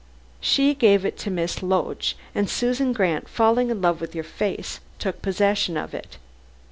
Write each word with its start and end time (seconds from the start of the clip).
She 0.39 0.73
gave 0.73 1.05
it 1.05 1.15
to 1.19 1.29
Miss 1.29 1.61
Loach, 1.61 2.15
and 2.33 2.49
Susan 2.49 2.91
Grant 2.91 3.29
falling 3.29 3.69
in 3.69 3.83
love 3.83 4.01
with 4.01 4.15
your 4.15 4.23
face, 4.23 4.79
took 4.97 5.21
possession 5.21 5.77
of 5.77 5.93
it. 5.93 6.17